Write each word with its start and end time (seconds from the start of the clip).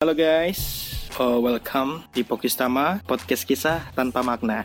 Halo 0.00 0.16
guys, 0.16 0.88
uh, 1.20 1.36
welcome 1.36 2.08
di 2.16 2.24
Pokistama, 2.24 3.04
podcast 3.04 3.44
kisah 3.44 3.84
tanpa 3.92 4.24
makna. 4.24 4.64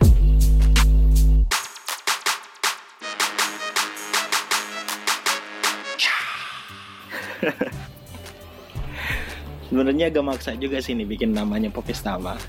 Sebenarnya 9.68 10.08
agak 10.08 10.24
maksa 10.24 10.56
juga 10.56 10.80
sih 10.80 10.96
nih 10.96 11.04
bikin 11.04 11.36
namanya 11.36 11.68
Pokistama. 11.68 12.40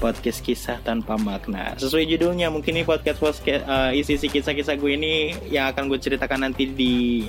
Podcast 0.00 0.40
kisah 0.40 0.80
tanpa 0.80 1.20
makna. 1.20 1.76
Sesuai 1.76 2.08
judulnya, 2.08 2.48
mungkin 2.48 2.72
ini 2.72 2.88
podcast, 2.88 3.20
podcast 3.20 3.68
uh, 3.68 3.92
isi-isi 3.92 4.32
kisah-kisah 4.32 4.80
gue 4.80 4.96
ini 4.96 5.36
yang 5.52 5.76
akan 5.76 5.92
gue 5.92 6.00
ceritakan 6.00 6.48
nanti 6.48 6.72
di 6.72 7.28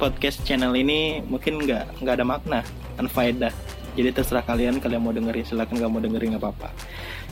podcast 0.00 0.40
channel 0.48 0.72
ini 0.72 1.20
mungkin 1.28 1.60
nggak 1.60 2.00
nggak 2.00 2.14
ada 2.16 2.24
makna, 2.24 2.64
unfaedah. 2.96 3.73
Jadi 3.94 4.10
terserah 4.10 4.42
kalian, 4.42 4.82
kalian 4.82 5.02
mau 5.02 5.14
dengerin 5.14 5.46
silahkan 5.46 5.78
nggak 5.78 5.90
mau 5.90 6.02
dengerin 6.02 6.34
nggak 6.34 6.42
apa-apa. 6.42 6.68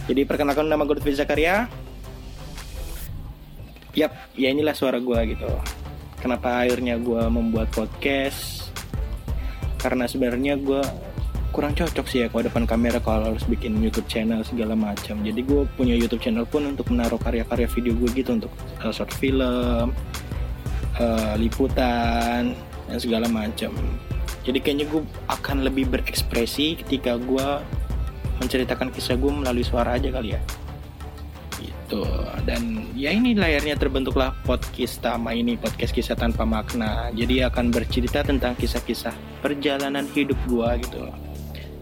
Jadi 0.06 0.22
perkenalkan 0.22 0.70
nama 0.70 0.86
gue 0.86 0.98
Lutfi 0.98 1.14
Zakaria. 1.14 1.66
Yap, 3.92 4.12
ya 4.38 4.48
inilah 4.48 4.72
suara 4.72 5.02
gue 5.02 5.18
gitu. 5.34 5.50
Kenapa 6.22 6.62
akhirnya 6.62 6.96
gue 7.02 7.22
membuat 7.28 7.68
podcast? 7.74 8.70
Karena 9.82 10.06
sebenarnya 10.06 10.54
gue 10.54 10.80
kurang 11.52 11.76
cocok 11.76 12.06
sih 12.08 12.24
ya 12.24 12.26
kalau 12.32 12.48
depan 12.48 12.64
kamera 12.64 12.96
kalau 12.96 13.36
harus 13.36 13.44
bikin 13.44 13.76
YouTube 13.82 14.08
channel 14.08 14.40
segala 14.46 14.72
macam. 14.72 15.20
Jadi 15.20 15.44
gue 15.44 15.68
punya 15.76 15.92
YouTube 15.92 16.24
channel 16.24 16.48
pun 16.48 16.64
untuk 16.64 16.88
menaruh 16.88 17.20
karya-karya 17.20 17.68
video 17.68 17.92
gue 17.92 18.08
gitu 18.16 18.38
untuk 18.38 18.52
uh, 18.80 18.88
short 18.88 19.12
film, 19.12 19.92
uh, 20.96 21.34
liputan 21.36 22.56
dan 22.88 22.98
segala 22.98 23.28
macam. 23.28 23.74
Jadi 24.42 24.58
kayaknya 24.58 24.86
gue 24.90 25.02
akan 25.30 25.62
lebih 25.62 25.86
berekspresi 25.90 26.82
ketika 26.82 27.14
gue 27.18 27.46
menceritakan 28.42 28.90
kisah 28.90 29.14
gue 29.14 29.30
melalui 29.30 29.62
suara 29.62 29.94
aja 29.94 30.10
kali 30.10 30.34
ya. 30.34 30.40
Gitu. 31.62 32.02
Dan 32.42 32.90
ya 32.98 33.14
ini 33.14 33.38
layarnya 33.38 33.78
terbentuklah 33.78 34.34
podcast 34.42 34.98
Tama 34.98 35.30
ini 35.30 35.54
podcast 35.54 35.94
kisah 35.94 36.18
tanpa 36.18 36.42
makna. 36.42 37.14
Jadi 37.14 37.46
akan 37.46 37.70
bercerita 37.70 38.26
tentang 38.26 38.58
kisah-kisah 38.58 39.14
perjalanan 39.42 40.06
hidup 40.10 40.38
gue 40.46 40.68
gitu 40.86 41.06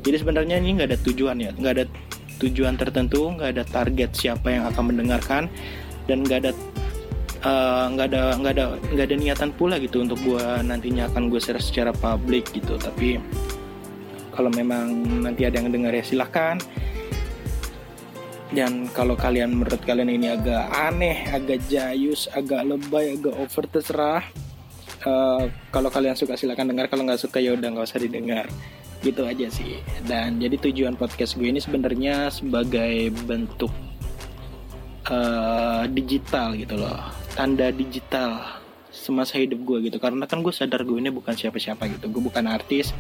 jadi 0.00 0.16
sebenarnya 0.20 0.56
ini 0.61 0.81
nggak 0.81 0.88
ada 0.97 0.98
tujuan 1.05 1.36
ya 1.38 1.50
nggak 1.53 1.72
ada 1.77 1.84
tujuan 2.41 2.75
tertentu 2.81 3.36
nggak 3.36 3.50
ada 3.56 3.64
target 3.69 4.11
siapa 4.16 4.48
yang 4.48 4.64
akan 4.72 4.84
mendengarkan 4.92 5.53
dan 6.08 6.25
nggak 6.25 6.48
ada 6.48 6.53
nggak 7.41 8.06
uh, 8.06 8.10
ada 8.12 8.22
nggak 8.36 8.52
ada 8.52 8.64
nggak 8.92 9.06
ada 9.08 9.16
niatan 9.16 9.50
pula 9.56 9.80
gitu 9.80 10.05
untuk 10.05 10.20
gue 10.20 10.44
nantinya 10.60 11.08
akan 11.08 11.33
gue 11.33 11.41
share 11.41 11.60
secara 11.60 11.88
publik 11.97 12.52
gitu. 12.52 12.77
Tapi 12.77 13.16
kalau 14.36 14.52
memang 14.52 14.92
nanti 15.24 15.48
ada 15.48 15.56
yang 15.56 15.72
dengar 15.72 15.92
ya 15.97 16.05
silahkan. 16.05 16.60
Dan 18.50 18.91
kalau 18.92 19.14
kalian 19.14 19.62
menurut 19.62 19.78
kalian 19.86 20.10
ini 20.10 20.34
agak 20.34 20.69
aneh 20.74 21.22
agak 21.30 21.62
jayus 21.70 22.27
agak 22.34 22.66
lebay 22.66 23.16
agak 23.16 23.32
over 23.41 23.64
terserah. 23.64 24.25
Uh, 25.00 25.48
kalau 25.72 25.88
kalian 25.88 26.12
suka 26.12 26.36
silahkan 26.36 26.69
dengar 26.69 26.92
kalau 26.92 27.08
nggak 27.08 27.25
suka 27.25 27.41
ya 27.41 27.56
udah 27.56 27.72
nggak 27.72 27.88
usah 27.88 28.04
didengar. 28.04 28.44
Gitu 29.00 29.25
aja 29.25 29.48
sih. 29.48 29.80
Dan 30.04 30.44
jadi 30.44 30.60
tujuan 30.60 31.00
podcast 31.00 31.41
gue 31.41 31.48
ini 31.48 31.56
sebenarnya 31.56 32.28
sebagai 32.28 33.08
bentuk 33.25 33.72
uh, 35.08 35.88
digital 35.88 36.52
gitu 36.52 36.77
loh 36.77 37.19
tanda 37.41 37.72
digital 37.72 38.60
semasa 38.92 39.41
hidup 39.41 39.64
gue 39.64 39.88
gitu. 39.88 39.96
Karena 39.96 40.28
kan 40.28 40.44
gue 40.44 40.52
sadar 40.52 40.84
gue 40.84 41.00
ini 41.00 41.08
bukan 41.08 41.33
siapa-siapa 41.33 41.88
gitu. 41.88 42.12
Gue 42.12 42.28
bukan 42.28 42.44
artis 42.44 42.92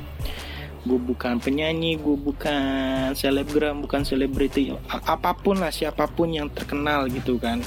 gue 0.80 0.96
bukan 0.96 1.36
penyanyi 1.44 2.00
gue 2.00 2.16
bukan 2.16 3.12
selebgram 3.12 3.84
bukan 3.84 4.00
selebriti. 4.00 4.72
Apa 4.88 5.36
pun 5.36 5.60
lah 5.60 5.68
siapa 5.68 6.08
pun 6.08 6.32
yang 6.32 6.48
terkenal 6.48 7.04
gitu 7.12 7.36
kan. 7.36 7.60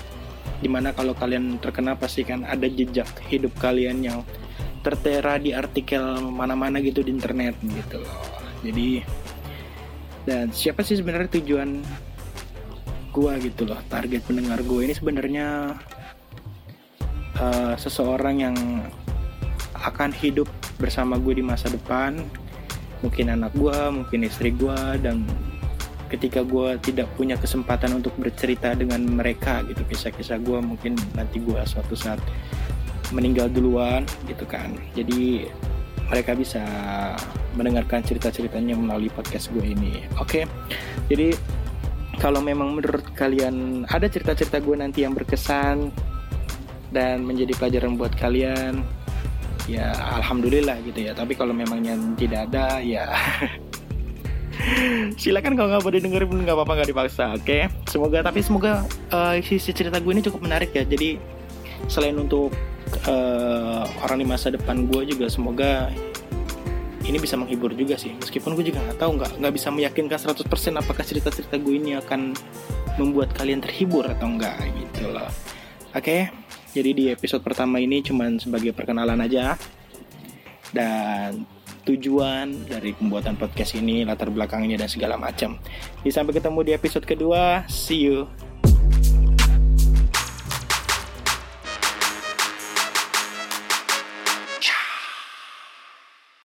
Di 0.58 0.66
mana 0.66 0.98
kalau 0.98 1.14
kalian 1.14 1.62
terkenal 1.62 1.94
pasti 1.94 2.26
kan 2.26 2.42
ada 2.42 2.66
jejak 2.66 3.06
hidup 3.30 3.54
kalian 3.62 4.02
yang 4.02 4.20
tertera 4.82 5.38
di 5.38 5.54
artikel 5.54 6.02
mana-mana 6.26 6.82
gitu 6.82 7.06
di 7.06 7.14
internet 7.14 7.54
gitu 7.62 8.02
loh. 8.02 8.18
Jadi 8.66 9.06
dan 10.26 10.50
siapa 10.50 10.82
sih 10.82 10.98
sebenarnya 10.98 11.38
tujuan 11.38 11.86
gua 13.14 13.38
gitu 13.38 13.70
loh 13.70 13.78
target 13.94 14.26
pendengar 14.26 14.66
gue 14.66 14.90
ini 14.90 14.98
sebenarnya 14.98 15.78
uh, 17.40 17.74
seseorang 17.78 18.36
yang 18.42 18.56
akan 19.84 20.12
hidup 20.16 20.48
bersama 20.80 21.20
gue 21.20 21.40
di 21.40 21.44
masa 21.46 21.70
depan 21.70 22.24
mungkin 23.04 23.36
anak 23.36 23.52
gue 23.54 23.78
mungkin 23.92 24.20
istri 24.24 24.56
gue 24.56 24.80
dan 25.04 25.28
ketika 26.08 26.46
gue 26.46 26.78
tidak 26.80 27.10
punya 27.18 27.36
kesempatan 27.36 28.00
untuk 28.00 28.16
bercerita 28.16 28.78
dengan 28.78 29.02
mereka 29.04 29.66
gitu 29.66 29.84
kisah-kisah 29.90 30.40
gue 30.40 30.60
mungkin 30.62 30.94
nanti 31.18 31.42
gue 31.42 31.58
suatu 31.66 31.98
saat 31.98 32.22
meninggal 33.12 33.52
duluan 33.52 34.08
gitu 34.30 34.48
kan 34.48 34.72
jadi 34.94 35.50
mereka 36.08 36.38
bisa 36.38 36.64
mendengarkan 37.58 38.06
cerita-ceritanya 38.06 38.78
melalui 38.78 39.10
podcast 39.10 39.50
gue 39.52 39.74
ini 39.74 40.06
oke 40.22 40.30
okay? 40.30 40.44
jadi 41.10 41.34
kalau 42.22 42.40
memang 42.40 42.78
menurut 42.78 43.04
kalian 43.18 43.84
ada 43.90 44.06
cerita-cerita 44.06 44.62
gue 44.62 44.76
nanti 44.78 45.04
yang 45.04 45.18
berkesan 45.18 45.90
dan 46.94 47.26
menjadi 47.26 47.58
pelajaran 47.58 47.98
buat 47.98 48.14
kalian. 48.14 48.86
Ya 49.66 49.92
alhamdulillah 50.22 50.80
gitu 50.86 51.10
ya. 51.10 51.18
Tapi 51.18 51.34
kalau 51.34 51.52
memangnya 51.52 51.98
tidak 52.16 52.54
ada 52.54 52.80
ya. 52.80 53.10
Silakan 55.22 55.58
kalau 55.58 55.68
nggak 55.74 55.82
mau 55.82 55.92
dengerin 55.92 56.28
pun 56.30 56.40
nggak 56.46 56.56
apa-apa 56.56 56.74
nggak 56.78 56.90
dipaksa 56.94 57.24
oke? 57.34 57.44
Okay? 57.44 57.62
semoga 57.90 58.22
tapi 58.22 58.40
semoga 58.46 58.86
uh, 59.10 59.36
sisi 59.42 59.74
cerita 59.74 59.98
gue 59.98 60.14
ini 60.14 60.22
cukup 60.22 60.46
menarik 60.46 60.72
ya. 60.72 60.86
Jadi 60.86 61.18
selain 61.90 62.16
untuk 62.16 62.54
uh, 63.10 63.84
orang 64.06 64.22
di 64.22 64.28
masa 64.30 64.54
depan 64.54 64.86
gue 64.88 65.10
juga 65.10 65.26
semoga 65.28 65.90
ini 67.04 67.18
bisa 67.20 67.36
menghibur 67.36 67.76
juga 67.76 68.00
sih. 68.00 68.16
Meskipun 68.16 68.56
gue 68.56 68.72
juga 68.72 68.80
nggak 68.84 68.98
tahu 69.00 69.12
nggak 69.20 69.32
nggak 69.42 69.54
bisa 69.54 69.68
meyakinkan 69.74 70.20
100% 70.20 70.48
apakah 70.80 71.04
cerita-cerita 71.04 71.56
gue 71.60 71.76
ini 71.76 72.00
akan 72.00 72.32
membuat 73.02 73.34
kalian 73.36 73.60
terhibur 73.60 74.06
atau 74.06 74.30
enggak 74.30 74.56
gitu 74.78 75.12
loh. 75.12 75.28
Oke? 75.94 76.30
okay? 76.30 76.43
Jadi 76.74 76.90
di 76.92 77.06
episode 77.14 77.46
pertama 77.46 77.78
ini 77.78 78.02
cuman 78.02 78.42
sebagai 78.42 78.74
perkenalan 78.74 79.22
aja 79.22 79.54
dan 80.74 81.46
tujuan 81.86 82.66
dari 82.66 82.98
pembuatan 82.98 83.38
podcast 83.38 83.78
ini 83.78 84.02
latar 84.08 84.34
belakangnya 84.34 84.82
dan 84.82 84.90
segala 84.90 85.20
macam. 85.20 85.60
Sampai 86.02 86.34
ketemu 86.34 86.60
di 86.66 86.72
episode 86.74 87.06
kedua. 87.06 87.68
See 87.70 88.10
you. 88.10 88.26